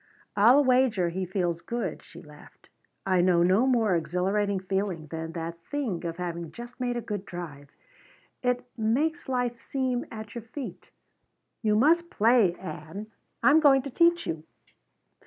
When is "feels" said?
1.27-1.61